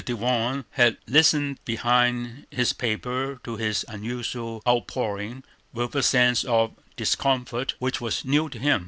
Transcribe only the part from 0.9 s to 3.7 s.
listened behind his paper to